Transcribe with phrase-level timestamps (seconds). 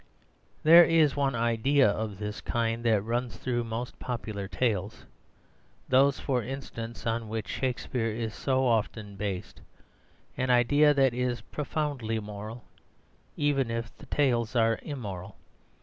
[0.63, 5.05] There is one idea of this kind that runs through most popular tales
[5.89, 9.61] (those, for instance, on which Shakespeare is so often based)
[10.37, 12.63] an idea that is profoundly moral
[13.37, 15.35] even if the tales are immoral.